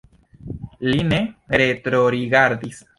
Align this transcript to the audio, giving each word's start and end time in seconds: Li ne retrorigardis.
Li 0.89 1.03
ne 1.11 1.21
retrorigardis. 1.65 2.87